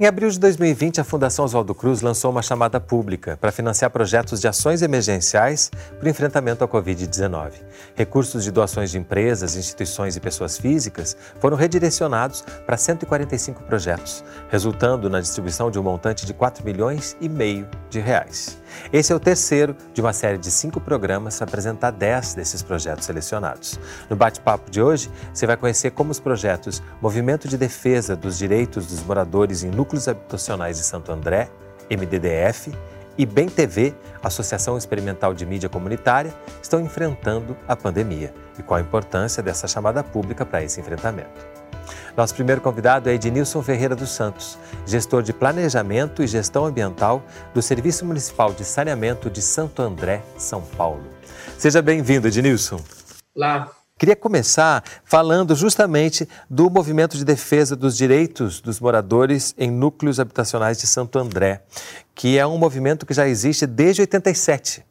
[0.00, 4.40] Em abril de 2020, a Fundação Oswaldo Cruz lançou uma chamada pública para financiar projetos
[4.40, 7.54] de ações emergenciais para o enfrentamento à Covid-19.
[7.96, 15.10] Recursos de doações de empresas, instituições e pessoas físicas foram redirecionados para 145 projetos, resultando
[15.10, 18.56] na distribuição de um montante de 4 milhões e meio de reais.
[18.92, 23.04] Esse é o terceiro de uma série de cinco programas para apresentar 10 desses projetos
[23.04, 23.78] selecionados.
[24.08, 28.86] No bate-papo de hoje, você vai conhecer como os projetos Movimento de Defesa dos Direitos
[28.86, 31.50] dos Moradores em Núcleos Habitacionais de Santo André,
[31.90, 32.72] MDDF,
[33.18, 36.32] e Bem TV, Associação Experimental de Mídia Comunitária,
[36.62, 41.46] estão enfrentando a pandemia e qual a importância dessa chamada pública para esse enfrentamento.
[42.16, 47.60] Nosso primeiro convidado é Ednilson Ferreira dos Santos, gestor de Planejamento e Gestão Ambiental do
[47.60, 51.04] Serviço Municipal de Saneamento de Santo André, São Paulo.
[51.56, 52.80] Seja bem-vindo, Ednilson.
[53.34, 53.77] Olá.
[53.98, 60.78] Queria começar falando justamente do movimento de defesa dos direitos dos moradores em núcleos habitacionais
[60.78, 61.62] de Santo André,
[62.14, 64.84] que é um movimento que já existe desde 87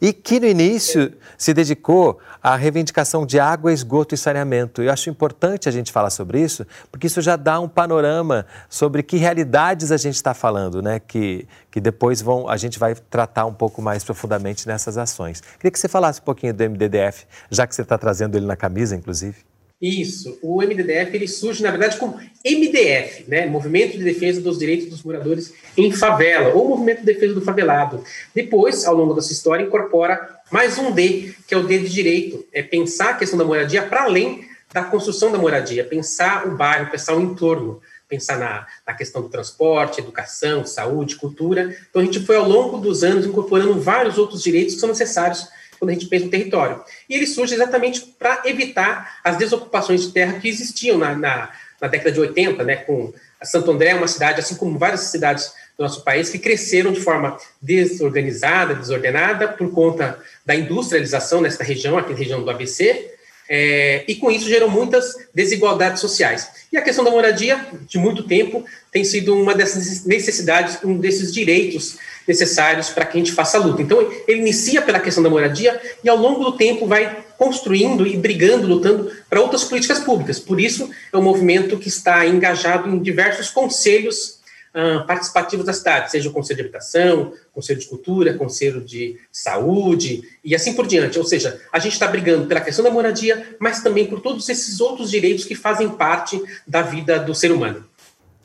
[0.00, 4.82] e que no início se dedicou à reivindicação de água, esgoto e saneamento.
[4.82, 9.02] Eu acho importante a gente falar sobre isso, porque isso já dá um panorama sobre
[9.02, 11.00] que realidades a gente está falando, né?
[11.00, 15.42] que, que depois vão, a gente vai tratar um pouco mais profundamente nessas ações.
[15.58, 18.56] Queria que você falasse um pouquinho do MDDF, já que você está trazendo ele na
[18.56, 19.49] camisa, inclusive.
[19.80, 20.38] Isso.
[20.42, 23.46] O MDDF ele surge, na verdade, como MDF, né?
[23.46, 28.04] Movimento de Defesa dos Direitos dos Moradores em Favela, ou Movimento de Defesa do Favelado.
[28.34, 32.44] Depois, ao longo dessa história, incorpora mais um D, que é o D de direito.
[32.52, 36.90] É pensar a questão da moradia para além da construção da moradia, pensar o bairro,
[36.90, 41.74] pensar o entorno, pensar na, na questão do transporte, educação, saúde, cultura.
[41.88, 45.48] Então, a gente foi, ao longo dos anos, incorporando vários outros direitos que são necessários
[45.80, 46.84] quando a gente pensa no território.
[47.08, 51.88] E ele surge exatamente para evitar as desocupações de terra que existiam na, na, na
[51.88, 55.82] década de 80, né, com Santo André é uma cidade, assim como várias cidades do
[55.82, 62.12] nosso país, que cresceram de forma desorganizada, desordenada, por conta da industrialização nesta região, aqui
[62.12, 63.10] na região do ABC,
[63.52, 66.48] é, e com isso gerou muitas desigualdades sociais.
[66.72, 71.32] E a questão da moradia, de muito tempo, tem sido uma dessas necessidades, um desses
[71.34, 73.82] direitos necessários para que a gente faça a luta.
[73.82, 78.16] Então, ele inicia pela questão da moradia e, ao longo do tempo, vai construindo e
[78.16, 80.38] brigando, lutando para outras políticas públicas.
[80.38, 84.38] Por isso, é um movimento que está engajado em diversos conselhos
[84.74, 90.22] uh, participativos da cidade, seja o Conselho de Habitação, Conselho de Cultura, Conselho de Saúde
[90.44, 91.18] e assim por diante.
[91.18, 94.80] Ou seja, a gente está brigando pela questão da moradia, mas também por todos esses
[94.80, 97.84] outros direitos que fazem parte da vida do ser humano.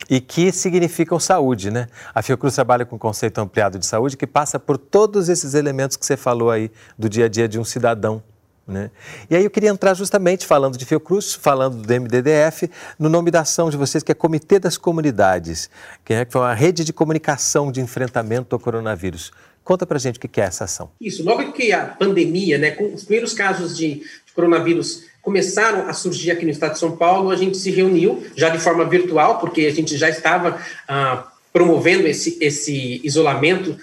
[0.08, 1.88] E que significam saúde, né?
[2.14, 5.96] A Fiocruz trabalha com o conceito ampliado de saúde que passa por todos esses elementos
[5.96, 8.22] que você falou aí do dia a dia de um cidadão
[8.66, 8.90] né?
[9.30, 13.40] E aí eu queria entrar justamente falando de Fiocruz, falando do MDDF, no nome da
[13.40, 15.70] ação de vocês, que é Comitê das Comunidades,
[16.04, 19.30] que é uma rede de comunicação de enfrentamento ao coronavírus.
[19.62, 20.90] Conta pra gente o que é essa ação.
[21.00, 25.92] Isso, logo que a pandemia, né, com os primeiros casos de, de coronavírus começaram a
[25.92, 29.40] surgir aqui no estado de São Paulo, a gente se reuniu, já de forma virtual,
[29.40, 30.60] porque a gente já estava...
[30.86, 33.78] Ah, promovendo esse, esse isolamento,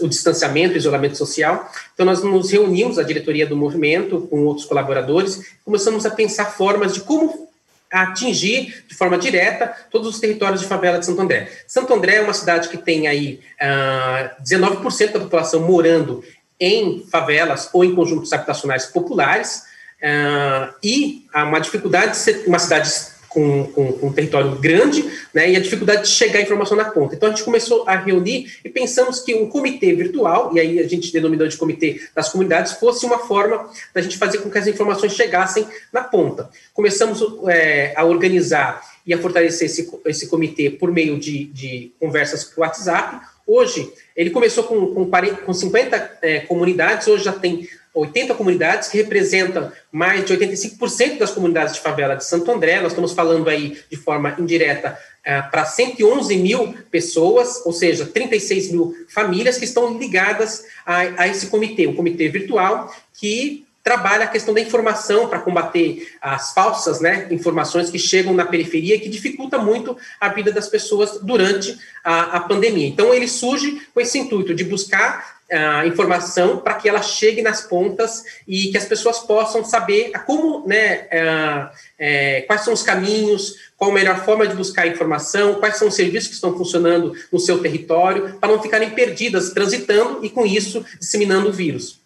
[0.00, 1.70] o distanciamento, o isolamento social.
[1.92, 6.94] Então, nós nos reunimos, a diretoria do movimento, com outros colaboradores, começamos a pensar formas
[6.94, 7.46] de como
[7.92, 11.52] atingir de forma direta todos os territórios de favela de Santo André.
[11.66, 16.24] Santo André é uma cidade que tem aí uh, ah, 19% da população morando
[16.58, 19.64] em favelas ou em conjuntos habitacionais populares,
[20.02, 25.50] uh, e há uma dificuldade de ser uma cidade com, com, um território grande, né,
[25.50, 27.14] e a dificuldade de chegar a informação na ponta.
[27.14, 30.88] Então a gente começou a reunir e pensamos que um comitê virtual, e aí a
[30.88, 34.66] gente denominou de comitê das comunidades, fosse uma forma da gente fazer com que as
[34.66, 36.50] informações chegassem na ponta.
[36.74, 42.44] Começamos é, a organizar e a fortalecer esse, esse comitê por meio de, de conversas
[42.44, 43.24] por WhatsApp.
[43.46, 47.68] Hoje, ele começou com, com, 40, com 50 é, comunidades, hoje já tem
[48.00, 52.80] 80 comunidades, que representam mais de 85% das comunidades de favela de Santo André.
[52.80, 58.72] Nós estamos falando aí de forma indireta é, para 111 mil pessoas, ou seja, 36
[58.72, 64.28] mil famílias que estão ligadas a, a esse comitê, um comitê virtual que trabalha a
[64.28, 69.08] questão da informação para combater as falsas né, informações que chegam na periferia e que
[69.08, 72.86] dificulta muito a vida das pessoas durante a, a pandemia.
[72.86, 77.62] Então, ele surge com esse intuito de buscar a informação para que ela chegue nas
[77.62, 81.68] pontas e que as pessoas possam saber como, né, é,
[81.98, 85.94] é, quais são os caminhos, qual a melhor forma de buscar informação, quais são os
[85.94, 90.84] serviços que estão funcionando no seu território, para não ficarem perdidas transitando e, com isso,
[90.98, 91.98] disseminando o vírus.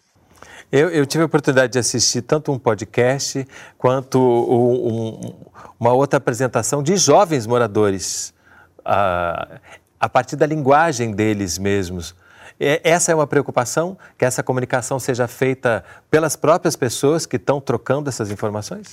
[0.71, 3.45] Eu, eu, tive a oportunidade de assistir tanto um podcast
[3.77, 5.33] quanto um, um,
[5.79, 8.33] uma outra apresentação de jovens moradores
[8.83, 9.59] a,
[9.99, 12.15] a partir da linguagem deles mesmos.
[12.83, 18.09] Essa é uma preocupação, que essa comunicação seja feita pelas próprias pessoas que estão trocando
[18.09, 18.87] essas informações?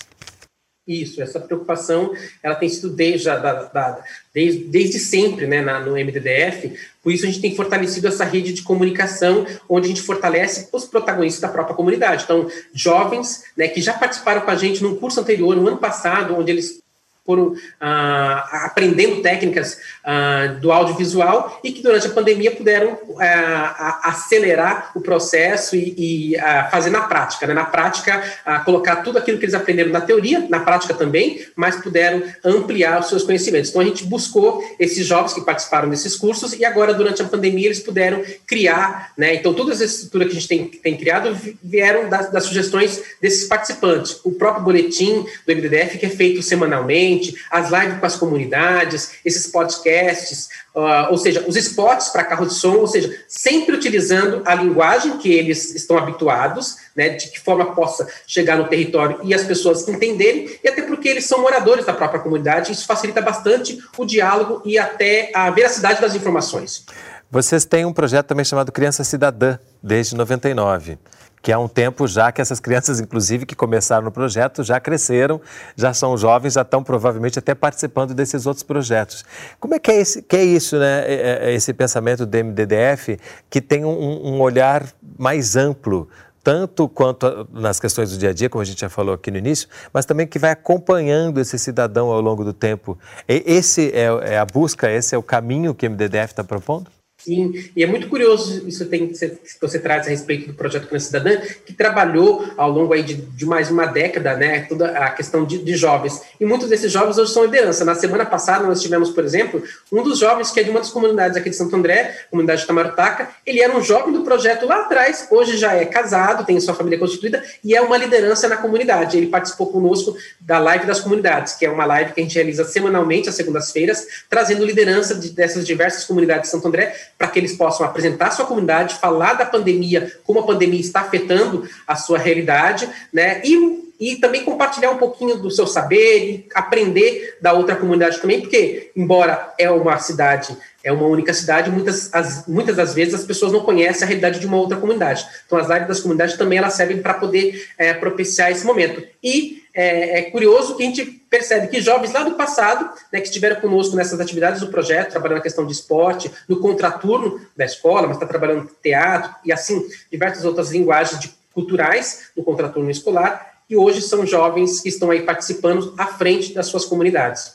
[0.88, 2.12] Isso, essa preocupação
[2.42, 7.24] ela tem sido desde, da, da, desde, desde sempre né, na, no MDDF, por isso
[7.24, 11.48] a gente tem fortalecido essa rede de comunicação, onde a gente fortalece os protagonistas da
[11.48, 12.24] própria comunidade.
[12.24, 16.36] Então, jovens né, que já participaram com a gente num curso anterior, no ano passado,
[16.36, 16.82] onde eles
[17.24, 24.90] foram ah, aprendendo técnicas ah, do audiovisual e que durante a pandemia puderam ah, acelerar
[24.96, 26.36] o processo e, e
[26.70, 27.54] fazer na prática, né?
[27.54, 28.22] na prática
[28.64, 33.08] colocar tudo aquilo que eles aprenderam na teoria, na prática também, mas puderam ampliar os
[33.08, 33.70] seus conhecimentos.
[33.70, 37.66] Então a gente buscou esses jovens que participaram desses cursos e agora durante a pandemia
[37.66, 39.34] eles puderam criar, né?
[39.34, 43.46] Então toda essa estrutura que a gente tem, tem criado vieram das, das sugestões desses
[43.46, 44.20] participantes.
[44.24, 47.09] O próprio boletim do MDDF que é feito semanalmente
[47.50, 52.54] as lives com as comunidades, esses podcasts, uh, ou seja, os spots para carro de
[52.54, 57.74] som, ou seja, sempre utilizando a linguagem que eles estão habituados, né, de que forma
[57.74, 61.92] possa chegar no território e as pessoas entenderem, e até porque eles são moradores da
[61.92, 66.84] própria comunidade, isso facilita bastante o diálogo e até a veracidade das informações.
[67.30, 70.98] Vocês têm um projeto também chamado Criança Cidadã, desde 99
[71.42, 75.40] que há um tempo já que essas crianças, inclusive, que começaram no projeto, já cresceram,
[75.76, 79.24] já são jovens, já estão provavelmente até participando desses outros projetos.
[79.58, 81.04] Como é que é, esse, que é isso, né?
[81.06, 84.86] É, é, é esse pensamento do MDDF que tem um, um olhar
[85.18, 86.08] mais amplo
[86.42, 89.36] tanto quanto nas questões do dia a dia, como a gente já falou aqui no
[89.36, 92.98] início, mas também que vai acompanhando esse cidadão ao longo do tempo.
[93.28, 96.90] Esse é, é a busca, esse é o caminho que o MDDF está propondo?
[97.24, 101.06] Sim, e é muito curioso isso tem, que você traz a respeito do projeto Criança
[101.06, 101.36] Cidadã,
[101.66, 105.58] que trabalhou ao longo aí de, de mais uma década, né, toda a questão de,
[105.58, 106.20] de, jovens.
[106.40, 107.84] E muitos desses jovens hoje são liderança.
[107.84, 109.62] Na semana passada nós tivemos, por exemplo,
[109.92, 112.66] um dos jovens que é de uma das comunidades aqui de Santo André, comunidade de
[112.66, 116.74] Tamarutaca, ele era um jovem do projeto lá atrás, hoje já é casado, tem sua
[116.74, 119.16] família constituída e é uma liderança na comunidade.
[119.16, 122.64] Ele participou conosco da Live das Comunidades, que é uma live que a gente realiza
[122.64, 127.54] semanalmente, às segundas-feiras, trazendo liderança de, dessas diversas comunidades de Santo André para que eles
[127.54, 132.16] possam apresentar a sua comunidade, falar da pandemia, como a pandemia está afetando a sua
[132.16, 133.42] realidade, né?
[133.44, 138.40] E, e também compartilhar um pouquinho do seu saber e aprender da outra comunidade também,
[138.40, 143.24] porque, embora é uma cidade é uma única cidade, muitas, as, muitas das vezes as
[143.24, 145.26] pessoas não conhecem a realidade de uma outra comunidade.
[145.46, 149.02] Então, as lives das comunidades também elas servem para poder é, propiciar esse momento.
[149.22, 153.28] E é, é, curioso que a gente percebe que jovens lá do passado, né, que
[153.28, 158.06] estiveram conosco nessas atividades do projeto, trabalhando na questão de esporte, no contraturno da escola,
[158.06, 163.76] mas está trabalhando teatro e assim, diversas outras linguagens de, culturais no contraturno escolar, e
[163.76, 167.54] hoje são jovens que estão aí participando à frente das suas comunidades.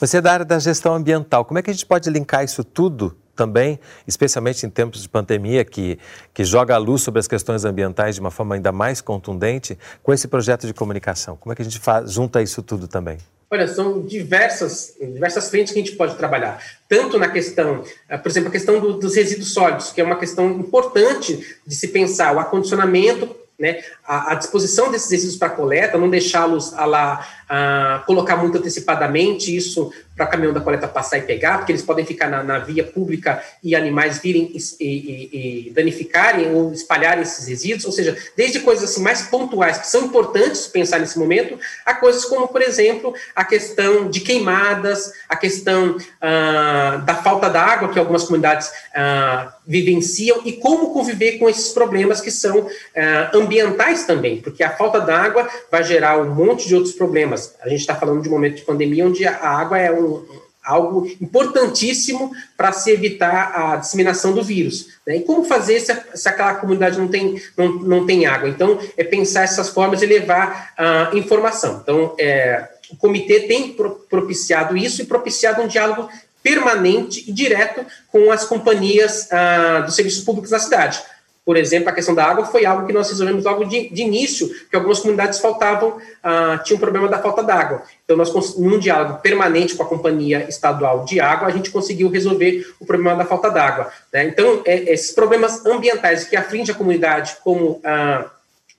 [0.00, 2.64] Você é da área da gestão ambiental, como é que a gente pode linkar isso
[2.64, 5.98] tudo também, especialmente em tempos de pandemia, que,
[6.32, 10.12] que joga a luz sobre as questões ambientais de uma forma ainda mais contundente, com
[10.12, 11.36] esse projeto de comunicação?
[11.36, 13.18] Como é que a gente faz, junta isso tudo também?
[13.50, 16.58] Olha, são diversas, diversas frentes que a gente pode trabalhar.
[16.88, 20.16] Tanto na questão, eh, por exemplo, a questão do, dos resíduos sólidos, que é uma
[20.16, 25.96] questão importante de se pensar, o acondicionamento né, a, a, disposição desses resíduos para coleta,
[25.96, 31.22] não deixá-los a lá, a, colocar muito antecipadamente isso para caminhão da coleta passar e
[31.22, 35.70] pegar, porque eles podem ficar na, na via pública e animais virem e, e, e,
[35.70, 40.66] danificarem ou espalharem esses resíduos, ou seja, desde coisas assim mais pontuais que são importantes
[40.66, 47.02] pensar nesse momento, a coisas como, por exemplo, a questão de queimadas, a questão ah,
[47.06, 52.30] da falta d'água que algumas comunidades ah, vivenciam e como conviver com esses problemas que
[52.30, 57.54] são ah, ambientais também, porque a falta d'água vai gerar um monte de outros problemas.
[57.60, 60.24] A gente está falando de um momento de pandemia onde a água é um,
[60.64, 64.88] algo importantíssimo para se evitar a disseminação do vírus.
[65.06, 65.16] Né?
[65.16, 68.48] E como fazer se, se, aquela comunidade não tem, não, não tem água?
[68.48, 71.80] Então, é pensar essas formas de levar a uh, informação.
[71.82, 73.76] Então, é, o comitê tem
[74.08, 76.08] propiciado isso e propiciado um diálogo
[76.42, 81.02] permanente e direto com as companhias uh, dos serviços públicos da cidade.
[81.44, 84.48] Por exemplo, a questão da água foi algo que nós resolvemos logo de, de início,
[84.70, 87.82] que algumas comunidades faltavam, ah, tinham um problema da falta d'água.
[88.04, 92.72] Então, nós, num diálogo permanente com a Companhia Estadual de Água, a gente conseguiu resolver
[92.78, 93.90] o problema da falta d'água.
[94.12, 94.24] Né?
[94.26, 98.30] Então, é, esses problemas ambientais que afligem a comunidade, como ah,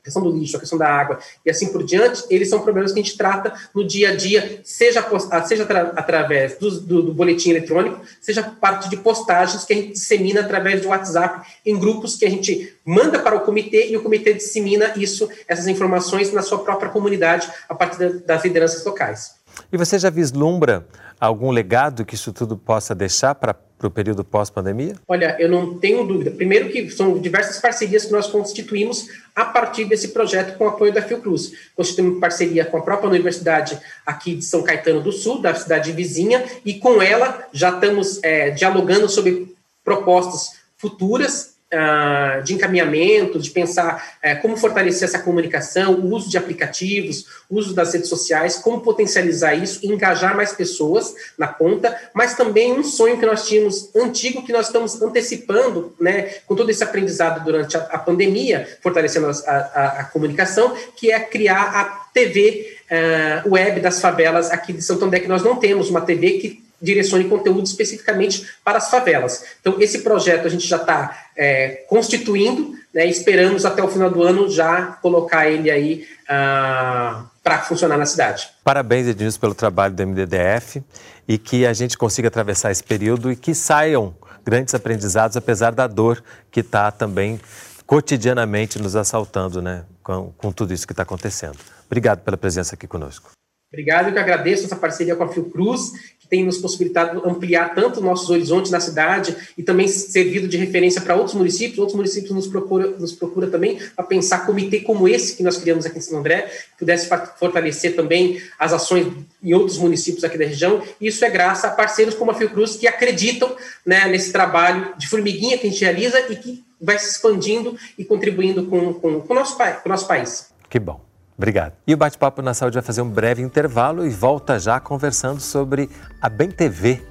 [0.03, 2.91] a questão do lixo, a questão da água e assim por diante, eles são problemas
[2.91, 5.01] que a gente trata no dia a dia, seja,
[5.45, 9.93] seja atra, através do, do, do, boletim eletrônico, seja parte de postagens que a gente
[9.93, 14.03] dissemina através do WhatsApp em grupos que a gente manda para o comitê e o
[14.03, 19.35] comitê dissemina isso, essas informações na sua própria comunidade a partir das lideranças locais.
[19.71, 20.85] E você já vislumbra
[21.17, 23.55] algum legado que isso tudo possa deixar para
[23.87, 24.95] o período pós-pandemia?
[25.07, 26.31] Olha, eu não tenho dúvida.
[26.31, 30.93] Primeiro que são diversas parcerias que nós constituímos a partir desse projeto com o apoio
[30.93, 31.51] da Fiocruz.
[31.75, 36.43] Constituímos parceria com a própria universidade aqui de São Caetano do Sul, da cidade vizinha,
[36.65, 44.17] e com ela já estamos é, dialogando sobre propostas futuras uh, de encaminhamento, de pensar
[44.23, 48.81] uh, como fortalecer essa comunicação, o uso de aplicativos, o uso das redes sociais, como
[48.81, 54.43] potencializar isso, engajar mais pessoas na ponta, mas também um sonho que nós tínhamos antigo,
[54.43, 59.31] que nós estamos antecipando, né, com todo esse aprendizado durante a, a pandemia, fortalecendo a,
[59.31, 64.81] a, a, comunicação, que é criar a TV uh, ah, web das favelas aqui de
[64.81, 69.45] Santo André, que nós não temos uma TV que direcione conteúdo especificamente para as favelas.
[69.61, 74.21] Então, esse projeto a gente já está é, constituindo, né, esperamos até o final do
[74.21, 78.49] ano já colocar ele aí ah, para funcionar na cidade.
[78.63, 80.83] Parabéns, Edilson, pelo trabalho do MDDF
[81.27, 84.13] e que a gente consiga atravessar esse período e que saiam
[84.45, 87.39] grandes aprendizados, apesar da dor que está também
[87.85, 91.57] cotidianamente nos assaltando, né, com, com tudo isso que está acontecendo.
[91.85, 93.31] Obrigado pela presença aqui conosco.
[93.71, 95.93] Obrigado, eu que agradeço essa parceria com a Fiocruz,
[96.33, 101.15] tem nos possibilitado ampliar tanto nossos horizontes na cidade e também servido de referência para
[101.15, 101.77] outros municípios.
[101.77, 105.85] Outros municípios nos procura, nos procura também para pensar comitê como esse que nós criamos
[105.85, 109.13] aqui em São André, que pudesse fortalecer também as ações
[109.43, 110.81] em outros municípios aqui da região.
[110.99, 115.07] E isso é graças a parceiros como a Fiocruz que acreditam né, nesse trabalho de
[115.07, 119.33] formiguinha que a gente realiza e que vai se expandindo e contribuindo com, com, com,
[119.33, 120.51] o, nosso, com o nosso país.
[120.67, 121.12] Que bom.
[121.37, 121.73] Obrigado.
[121.85, 125.89] E o Bate-Papo na Saúde vai fazer um breve intervalo e volta já conversando sobre
[126.21, 127.01] a Bem TV.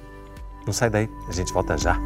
[0.65, 1.99] Não sai daí, a gente volta já.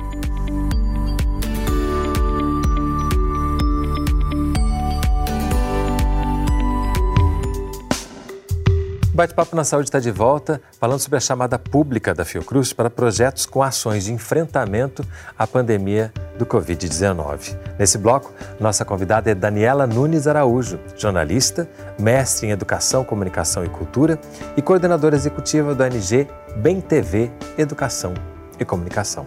[9.18, 13.48] Bate-Papo na Saúde está de volta, falando sobre a chamada pública da Fiocruz para projetos
[13.48, 15.04] com ações de enfrentamento
[15.36, 17.58] à pandemia do Covid-19.
[17.80, 21.68] Nesse bloco, nossa convidada é Daniela Nunes Araújo, jornalista,
[22.00, 24.20] mestre em Educação, Comunicação e Cultura
[24.56, 28.14] e coordenadora executiva do ANG Bem TV Educação
[28.60, 29.26] e Comunicação.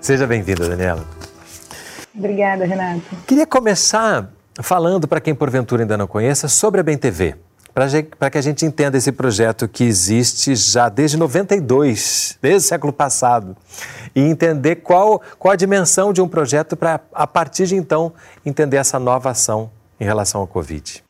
[0.00, 1.04] Seja bem-vinda, Daniela.
[2.12, 3.14] Obrigada, Renato.
[3.28, 4.28] Queria começar
[4.60, 7.36] falando, para quem porventura ainda não conheça, sobre a Bem TV
[7.74, 12.92] para que a gente entenda esse projeto que existe já desde 92, desde o século
[12.92, 13.56] passado,
[14.14, 18.12] e entender qual, qual a dimensão de um projeto para, a partir de então,
[18.44, 19.70] entender essa nova ação
[20.00, 21.04] em relação ao Covid.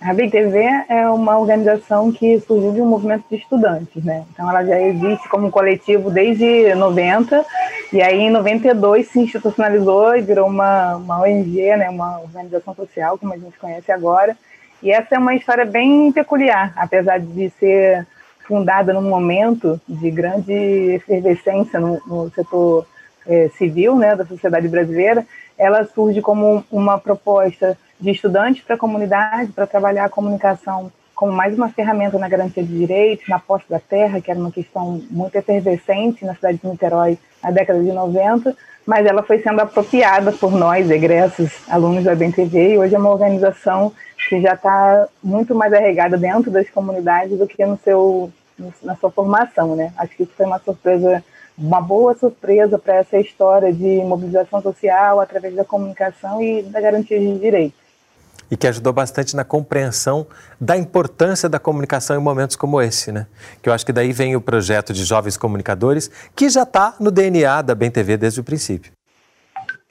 [0.00, 4.24] A BTV é uma organização que surgiu de um movimento de estudantes, né?
[4.30, 7.44] Então ela já existe como coletivo desde 90
[7.92, 11.88] e aí em 92 se institucionalizou e virou uma, uma ONG, né?
[11.88, 14.36] Uma organização social como a gente conhece agora.
[14.82, 18.06] E essa é uma história bem peculiar, apesar de ser
[18.46, 22.86] fundada num momento de grande efervescência no, no setor
[23.26, 25.26] é, civil né, da sociedade brasileira,
[25.58, 31.32] ela surge como uma proposta de estudantes para a comunidade, para trabalhar a comunicação como
[31.32, 35.02] mais uma ferramenta na garantia de direitos, na posse da terra, que era uma questão
[35.10, 38.54] muito efervescente na cidade de Niterói na década de 90,
[38.86, 43.10] mas ela foi sendo apropriada por nós, egressos, alunos da BNTV, e hoje é uma
[43.10, 43.92] organização
[44.28, 48.32] que já está muito mais arregada dentro das comunidades do que no seu,
[48.82, 49.92] na sua formação, né?
[49.98, 51.22] Acho que isso foi uma surpresa,
[51.58, 57.18] uma boa surpresa para essa história de mobilização social através da comunicação e da garantia
[57.18, 57.85] de direitos.
[58.50, 60.26] E que ajudou bastante na compreensão
[60.60, 63.26] da importância da comunicação em momentos como esse, né?
[63.60, 67.10] Que eu acho que daí vem o projeto de jovens comunicadores, que já está no
[67.10, 68.92] DNA da Bem TV desde o princípio.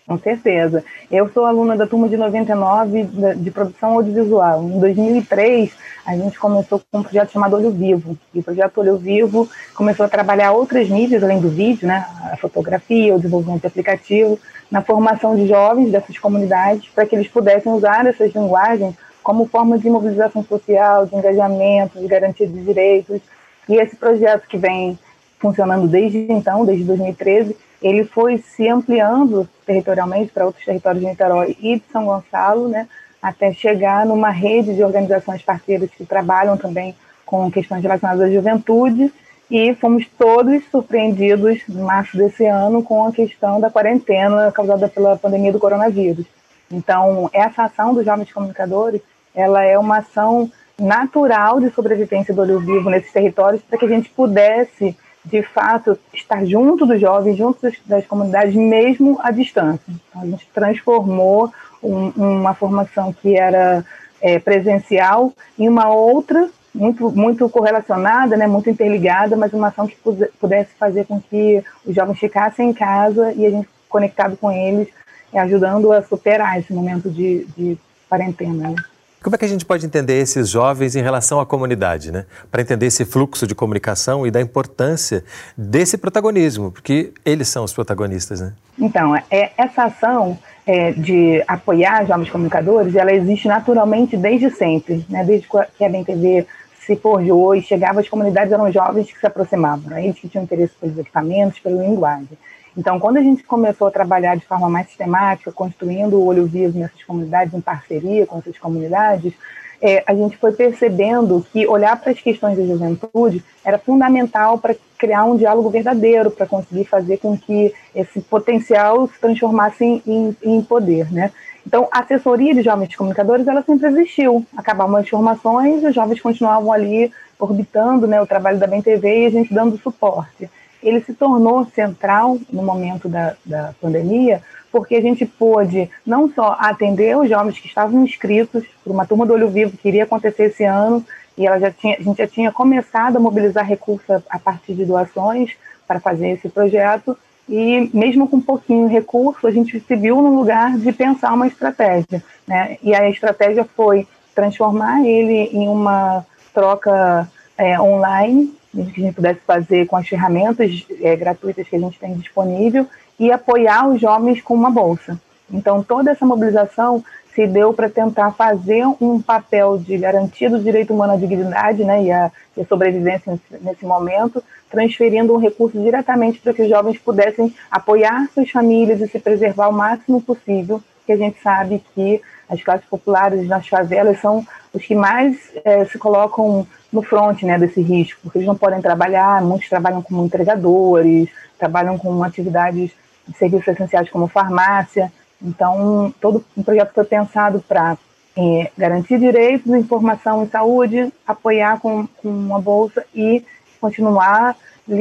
[0.08, 0.84] Com certeza.
[1.10, 4.64] Eu sou aluna da turma de 99 de produção audiovisual.
[4.64, 5.72] Em 2003,
[6.06, 8.16] a gente começou com um projeto chamado Olho Vivo.
[8.32, 12.06] E o projeto Olho Vivo começou a trabalhar outras mídias além do vídeo, né?
[12.32, 17.28] A fotografia, o desenvolvimento de aplicativo, na formação de jovens dessas comunidades, para que eles
[17.28, 23.22] pudessem usar essas linguagens como forma de mobilização social, de engajamento, de garantia de direitos.
[23.68, 25.00] E esse projeto que vem
[25.40, 31.56] funcionando desde então, desde 2013, ele foi se ampliando territorialmente para outros territórios de Niterói
[31.60, 32.88] e de São Gonçalo, né,
[33.22, 36.96] até chegar numa rede de organizações parceiras que trabalham também
[37.26, 39.12] com questões relacionadas à juventude,
[39.50, 45.18] e fomos todos surpreendidos em março desse ano com a questão da quarentena causada pela
[45.18, 46.26] pandemia do coronavírus.
[46.72, 49.02] Então, essa ação dos jovens comunicadores,
[49.34, 53.90] ela é uma ação natural de sobrevivência do olho vivo nesses territórios para que a
[53.90, 59.82] gente pudesse de fato, estar junto dos jovens, junto das, comunidades, mesmo à distância.
[59.90, 63.84] Então, a gente transformou um, uma formação que era
[64.22, 69.98] é, presencial em uma outra muito, muito correlacionada, né, muito interligada, mas uma ação que
[70.40, 74.90] pudesse fazer com que os jovens ficassem em casa e a gente conectado com eles,
[75.34, 77.78] ajudando a superar esse momento de, de
[78.10, 78.70] quarentena.
[78.70, 78.76] Né?
[79.24, 82.26] Como é que a gente pode entender esses jovens em relação à comunidade, né?
[82.52, 85.24] Para entender esse fluxo de comunicação e da importância
[85.58, 88.54] desse protagonismo, porque eles são os protagonistas, né?
[88.78, 95.24] Então, é, essa ação é, de apoiar jovens comunicadores, ela existe naturalmente desde sempre, né?
[95.24, 96.46] Desde que a BNTV
[96.86, 100.06] se forjou e chegava às comunidades, eram jovens que se aproximavam, né?
[100.06, 102.38] eles que tinham interesse pelos equipamentos, pela linguagem.
[102.78, 106.78] Então, quando a gente começou a trabalhar de forma mais sistemática, construindo o olho vivo
[106.78, 109.34] nessas comunidades, em parceria com essas comunidades,
[109.82, 114.76] é, a gente foi percebendo que olhar para as questões da juventude era fundamental para
[114.98, 120.62] criar um diálogo verdadeiro, para conseguir fazer com que esse potencial se transformasse em, em
[120.62, 121.32] poder, né?
[121.66, 124.46] Então, a assessoria de jovens comunicadores, ela sempre existiu.
[124.56, 129.30] Acabavam as formações, os jovens continuavam ali orbitando né, o trabalho da BNTV e a
[129.30, 130.50] gente dando suporte
[130.86, 134.42] ele se tornou central no momento da, da pandemia,
[134.72, 139.26] porque a gente pôde não só atender os jovens que estavam inscritos para uma turma
[139.26, 141.04] do Olho Vivo que iria acontecer esse ano,
[141.36, 144.76] e ela já tinha, a gente já tinha começado a mobilizar recursos a, a partir
[144.76, 145.54] de doações
[145.88, 150.78] para fazer esse projeto, e mesmo com pouquinho recurso, a gente se viu no lugar
[150.78, 152.24] de pensar uma estratégia.
[152.48, 152.78] Né?
[152.82, 159.40] E a estratégia foi transformar ele em uma troca é, online que a gente pudesse
[159.42, 162.86] fazer com as ferramentas é, gratuitas que a gente tem disponível
[163.18, 165.20] e apoiar os jovens com uma bolsa.
[165.52, 167.04] Então, toda essa mobilização
[167.36, 172.04] se deu para tentar fazer um papel de garantia do direito humano à dignidade né,
[172.04, 172.32] e, a
[172.70, 179.02] sobrevivência nesse, momento, transferindo um recurso diretamente para que os jovens pudessem apoiar suas famílias
[179.02, 183.68] e se preservar o máximo possível, que a gente sabe que as classes populares nas
[183.68, 188.48] favelas são os que mais é, se colocam no front né, desse risco, porque eles
[188.48, 192.92] não podem trabalhar, muitos trabalham como entregadores, trabalham com atividades
[193.28, 195.12] de serviços essenciais como farmácia.
[195.42, 197.98] Então, todo o projeto foi pensado para
[198.38, 203.44] é, garantir direitos, informação e saúde, apoiar com, com uma bolsa e
[203.80, 204.56] continuar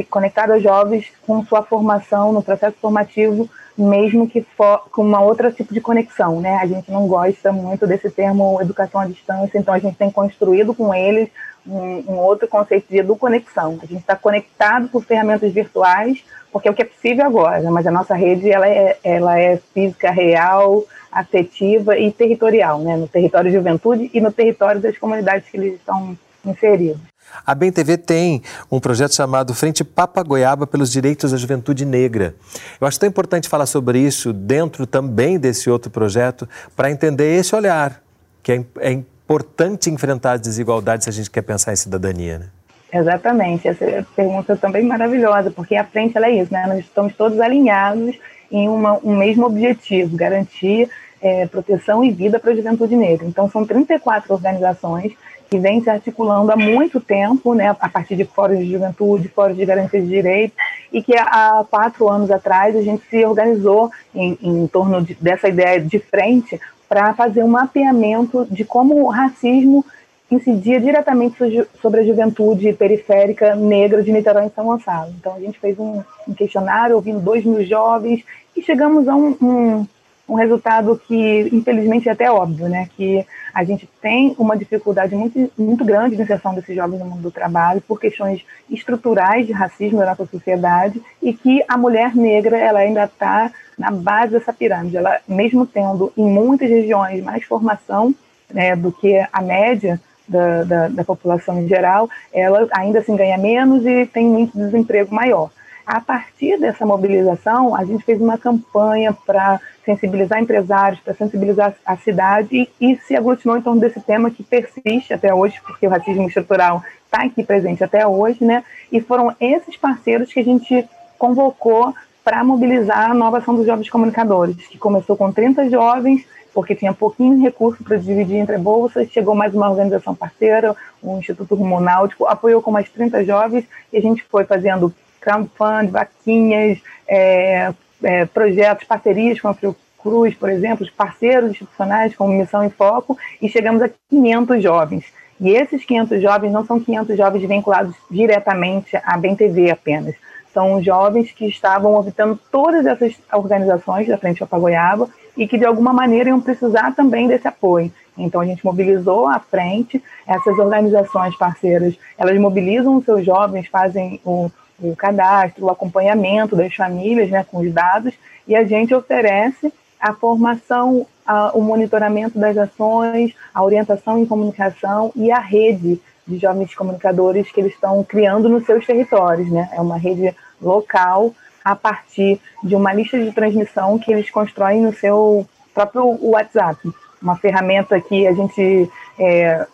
[0.09, 5.51] conectado aos jovens com sua formação no processo formativo mesmo que for com uma outra
[5.51, 6.55] tipo de conexão, né?
[6.55, 10.73] A gente não gosta muito desse termo educação à distância, então a gente tem construído
[10.73, 11.29] com eles
[11.67, 13.79] um, um outro conceito de educonexão.
[13.81, 17.85] A gente está conectado por ferramentas virtuais, porque é o que é possível agora, mas
[17.85, 22.95] a nossa rede ela é, ela é física, real, afetiva e territorial, né?
[22.95, 27.01] No território de juventude e no território das comunidades que eles estão inseridos.
[27.45, 32.35] A BNTV tem um projeto chamado Frente Papa Goiaba pelos Direitos da Juventude Negra.
[32.79, 37.55] Eu acho tão importante falar sobre isso dentro também desse outro projeto para entender esse
[37.55, 38.01] olhar,
[38.43, 42.39] que é, é, importante enfrentar as desigualdades se a gente quer pensar em cidadania.
[42.39, 42.45] Né?
[42.93, 46.65] Exatamente, essa pergunta é também maravilhosa, porque a frente ela é isso, né?
[46.67, 48.15] Nós estamos todos alinhados
[48.51, 53.25] em uma, um mesmo objetivo, garantir é, proteção e vida para a juventude negra.
[53.25, 55.11] Então, são 34 organizações
[55.49, 59.57] que vem se articulando há muito tempo, né, a partir de fóruns de juventude, fóruns
[59.57, 60.57] de garantia de direitos,
[60.91, 65.47] e que há quatro anos atrás a gente se organizou em, em torno de, dessa
[65.47, 69.85] ideia de frente para fazer um mapeamento de como o racismo
[70.29, 71.37] incidia diretamente
[71.81, 75.13] sobre a juventude periférica negra de Niterói e São Gonçalo.
[75.19, 76.03] Então a gente fez um,
[76.35, 78.23] questionário ouvindo dois mil jovens
[78.55, 79.87] e chegamos a um, um,
[80.27, 85.51] um resultado que infelizmente é até óbvio, né, que a gente tem uma dificuldade muito,
[85.57, 89.99] muito grande de inserção desses jovens no mundo do trabalho por questões estruturais de racismo
[89.99, 94.97] na nossa sociedade e que a mulher negra ela ainda está na base dessa pirâmide.
[94.97, 98.13] Ela, mesmo tendo em muitas regiões mais formação
[98.51, 103.37] né, do que a média da, da, da população em geral, ela ainda assim ganha
[103.37, 105.49] menos e tem muito desemprego maior.
[105.85, 111.95] A partir dessa mobilização, a gente fez uma campanha para sensibilizar empresários, para sensibilizar a
[111.95, 115.89] cidade e, e, se aglutinou em torno desse tema que persiste até hoje, porque o
[115.89, 118.63] racismo estrutural está aqui presente até hoje, né?
[118.91, 121.93] E foram esses parceiros que a gente convocou
[122.25, 126.91] para mobilizar a nova ação dos jovens comunicadores, que começou com 30 jovens, porque tinha
[126.91, 132.25] pouquinho recurso para dividir entre bolsas, chegou mais uma organização parceira, o Instituto Rumo Náutico,
[132.25, 138.87] apoiou com mais 30 jovens, e a gente foi fazendo crowdfunding, vaquinhas, é, é, projetos,
[138.87, 143.89] parcerias com a Fiocruz, por exemplo, parceiros institucionais como Missão em Foco, e chegamos a
[144.09, 145.05] 500 jovens.
[145.39, 150.15] E esses 500 jovens não são 500 jovens vinculados diretamente à BNTV apenas.
[150.55, 155.91] São jovens que estavam orbitando todas essas organizações da Frente Goiaba e que de alguma
[155.91, 157.91] maneira iam precisar também desse apoio.
[158.17, 164.21] Então a gente mobilizou à frente essas organizações parceiras, elas mobilizam os seus jovens, fazem
[164.23, 168.13] o, o cadastro, o acompanhamento das famílias né, com os dados,
[168.47, 175.11] e a gente oferece a formação, a, o monitoramento das ações, a orientação em comunicação
[175.17, 179.51] e a rede de jovens comunicadores que eles estão criando nos seus territórios.
[179.51, 179.69] Né?
[179.73, 180.33] É uma rede
[180.65, 186.79] local a partir de uma lista de transmissão que eles constroem no seu próprio WhatsApp.
[187.21, 189.65] Uma ferramenta que a gente é,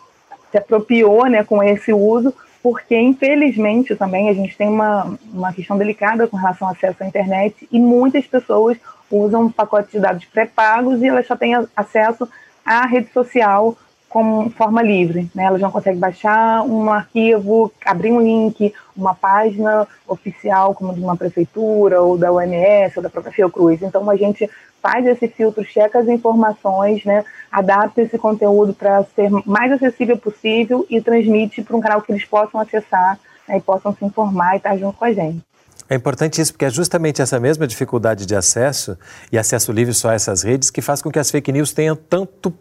[0.50, 5.76] se apropriou né, com esse uso, porque infelizmente também a gente tem uma, uma questão
[5.76, 8.78] delicada com relação ao acesso à internet e muitas pessoas
[9.10, 12.28] usam pacotes de dados pré-pagos e elas só têm acesso
[12.64, 13.76] à rede social
[14.12, 15.44] como forma livre, né?
[15.44, 21.16] Elas não conseguem baixar um arquivo, abrir um link, uma página oficial como de uma
[21.16, 23.80] prefeitura ou da OMS ou da própria Fiocruz.
[23.80, 24.50] Então a gente
[24.82, 27.24] faz esse filtro, checa as informações, né?
[27.50, 32.26] Adapta esse conteúdo para ser mais acessível possível e transmite para um canal que eles
[32.26, 33.56] possam acessar né?
[33.56, 35.40] e possam se informar e estar junto com a gente.
[35.88, 38.98] É importante isso, porque é justamente essa mesma dificuldade de acesso
[39.30, 41.96] e acesso livre só a essas redes que faz com que as fake news tenham
[41.96, 42.52] tanto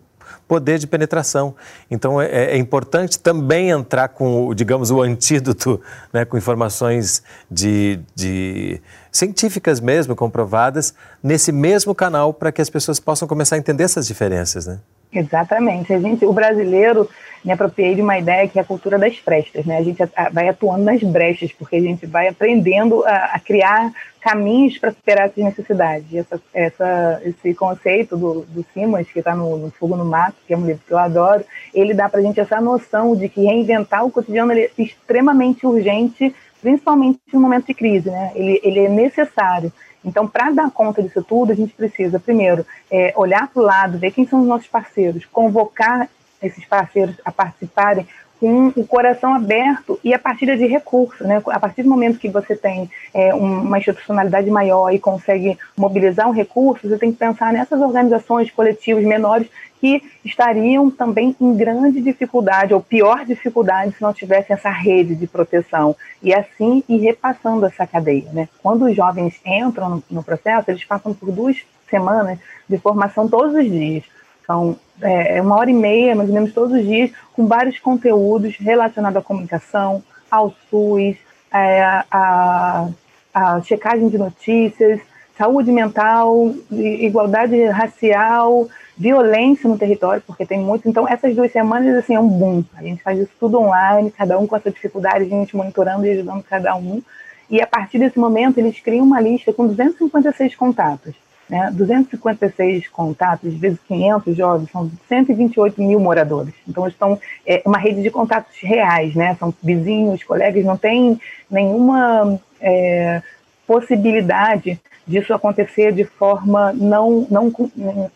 [0.48, 1.56] poder de penetração.
[1.90, 5.82] Então é, é, importante também entrar com, digamos, o antídoto,
[6.14, 13.00] né, com informações de, de científicas mesmo, comprovadas, nesse mesmo canal para que as pessoas
[13.00, 14.80] possam começar a entender essas diferenças, né?
[15.14, 15.94] Exatamente.
[15.94, 17.10] A gente, o brasileiro,
[17.44, 19.78] me apropriei de uma ideia que é a cultura das frestas, né?
[19.78, 20.00] A gente
[20.32, 23.92] vai atuando nas brechas, porque a gente vai aprendendo a, a criar
[24.22, 26.14] caminhos para superar essas necessidades.
[26.14, 30.54] Essa, essa, esse conceito do, do Simas, que está no, no, Fogo no Mato, que
[30.54, 33.44] é um livro que eu adoro, ele dá para a gente essa noção de que
[33.44, 38.32] reinventar o cotidiano é extremamente urgente, principalmente no momento de crise, né?
[38.36, 39.74] Ele, ele é necessário.
[40.06, 43.98] Então, para dar conta disso tudo, a gente precisa, primeiro, é, olhar para o lado,
[43.98, 46.10] ver quem são os nossos parceiros, convocar
[46.42, 48.08] esses parceiros a participarem
[48.42, 51.28] com o coração aberto e a partir de recursos.
[51.28, 51.40] Né?
[51.46, 56.34] A partir do momento que você tem é, uma institucionalidade maior e consegue mobilizar um
[56.34, 59.48] recurso, você tem que pensar nessas organizações coletivas menores
[59.80, 65.28] que estariam também em grande dificuldade, ou pior dificuldade, se não tivessem essa rede de
[65.28, 65.96] proteção.
[66.22, 68.32] E assim ir repassando essa cadeia.
[68.34, 68.50] Né?
[68.64, 73.66] Quando os jovens entram no processo, eles passam por duas semanas de formação todos os
[73.66, 74.04] dias.
[74.52, 77.80] São é, é, uma hora e meia, mais ou menos todos os dias, com vários
[77.80, 81.16] conteúdos relacionados à comunicação, ao SUS,
[81.54, 82.90] é, a,
[83.34, 85.00] a checagem de notícias,
[85.38, 90.88] saúde mental, igualdade racial, violência no território, porque tem muito.
[90.88, 92.64] Então, essas duas semanas, assim, é um boom.
[92.76, 96.06] A gente faz isso tudo online, cada um com a sua dificuldade, a gente monitorando
[96.06, 97.02] e ajudando cada um.
[97.50, 101.16] E a partir desse momento, eles criam uma lista com 256 contatos
[101.52, 106.54] né, 256 contatos, vezes 500 jovens, são 128 mil moradores.
[106.66, 112.40] Então, estão é uma rede de contatos reais, né, são vizinhos, colegas, não tem nenhuma
[112.62, 113.22] é,
[113.68, 117.54] possibilidade disso acontecer de forma não, não,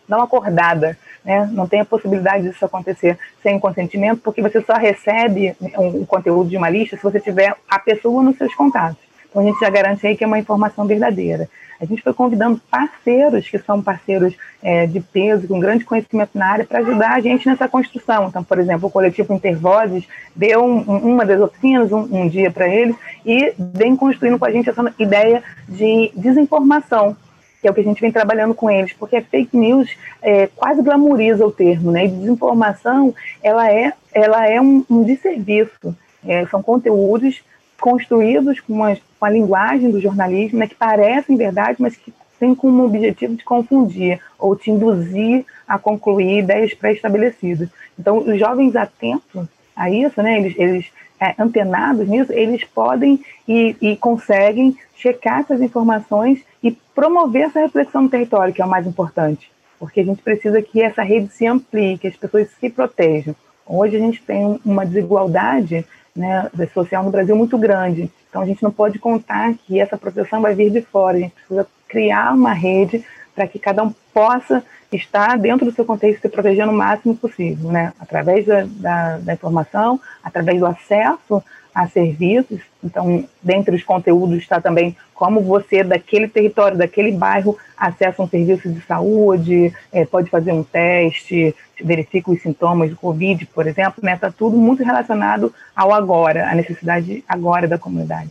[0.08, 0.96] não acordada.
[1.22, 1.46] Né?
[1.52, 6.56] Não tem a possibilidade disso acontecer sem consentimento, porque você só recebe um conteúdo de
[6.56, 8.96] uma lista se você tiver a pessoa nos seus contatos.
[9.28, 11.46] Então, a gente já garante aí que é uma informação verdadeira
[11.80, 16.46] a gente foi convidando parceiros que são parceiros é, de peso, com grande conhecimento na
[16.46, 18.28] área, para ajudar a gente nessa construção.
[18.28, 22.68] Então, por exemplo, o coletivo Intervozes deu um, uma das oficinas um, um dia para
[22.68, 27.16] eles e vem construindo com a gente essa ideia de desinformação,
[27.60, 29.90] que é o que a gente vem trabalhando com eles, porque a fake news
[30.22, 32.06] é, quase glamoriza o termo, né?
[32.06, 35.96] E desinformação, ela é, ela é um, um desserviço.
[36.26, 37.42] É, são conteúdos
[37.80, 42.54] construídos com, uma, com a linguagem do jornalismo, né, que parecem verdade, mas que têm
[42.54, 47.68] como objetivo de confundir ou te induzir a concluir ideias pré-estabelecidas.
[47.98, 50.86] Então, os jovens atentos a isso, né, eles, eles
[51.20, 58.02] é, antenados nisso, eles podem e, e conseguem checar essas informações e promover essa reflexão
[58.02, 61.46] no território, que é o mais importante, porque a gente precisa que essa rede se
[61.46, 63.34] amplie, que as pessoas se protejam.
[63.66, 68.10] Hoje a gente tem uma desigualdade né, social no Brasil muito grande.
[68.36, 71.16] Então a gente não pode contar que essa proteção vai vir de fora.
[71.16, 73.02] A gente precisa criar uma rede
[73.34, 77.72] para que cada um possa estar dentro do seu contexto se proteger no máximo possível,
[77.72, 77.94] né?
[77.98, 81.42] Através da, da, da informação, através do acesso
[81.74, 82.60] a serviços.
[82.86, 88.70] Então, dentre os conteúdos está também como você, daquele território, daquele bairro, acessa um serviço
[88.70, 93.94] de saúde, é, pode fazer um teste, verifica os sintomas do Covid, por exemplo.
[93.96, 94.16] Está né?
[94.16, 98.30] Tá tudo muito relacionado ao agora, a necessidade agora da comunidade.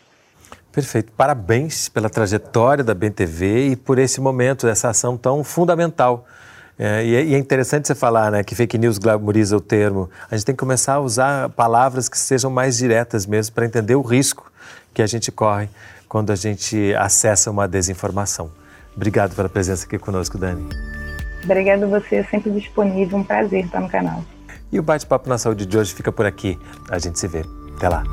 [0.72, 1.12] Perfeito.
[1.13, 6.26] Parabéns pela trajetória da BNTV e por esse momento, essa ação tão fundamental
[6.78, 10.10] É, e, é, e, é, interessante você falar né, que fake news glamoriza o termo.
[10.30, 13.96] A gente tem que começar a usar palavras que sejam mais diretas mesmo para entender
[13.96, 14.52] o risco
[14.94, 15.70] que a gente corre
[16.08, 18.50] quando a gente acessa uma desinformação.
[18.96, 20.70] Obrigado pela presença aqui conosco, Dani.
[21.44, 23.18] Obrigado a você, sempre disponível.
[23.18, 24.24] Um prazer estar no canal.
[24.72, 26.58] E o Bate-Papo na Saúde de hoje fica por aqui.
[26.90, 27.44] A gente se vê.
[27.78, 28.04] Até lá.